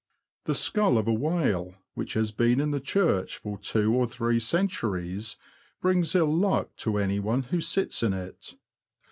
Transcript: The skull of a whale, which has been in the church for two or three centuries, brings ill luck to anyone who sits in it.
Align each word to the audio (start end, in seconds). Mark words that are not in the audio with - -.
The 0.45 0.55
skull 0.55 0.97
of 0.97 1.07
a 1.07 1.13
whale, 1.13 1.75
which 1.93 2.15
has 2.15 2.31
been 2.31 2.59
in 2.59 2.71
the 2.71 2.79
church 2.79 3.37
for 3.37 3.59
two 3.59 3.93
or 3.93 4.07
three 4.07 4.39
centuries, 4.39 5.37
brings 5.79 6.15
ill 6.15 6.35
luck 6.35 6.75
to 6.77 6.97
anyone 6.97 7.43
who 7.43 7.61
sits 7.61 8.01
in 8.01 8.11
it. 8.13 8.55